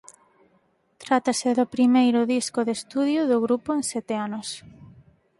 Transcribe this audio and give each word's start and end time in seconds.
Trátase 1.03 1.49
do 1.59 1.65
primeiro 1.75 2.19
disco 2.35 2.59
de 2.67 2.73
estudio 2.79 3.21
do 3.31 3.37
grupo 3.45 3.69
en 3.77 3.83
sete 3.91 4.13
anos. 4.27 4.47